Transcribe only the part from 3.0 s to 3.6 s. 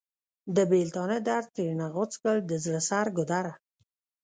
ګودره!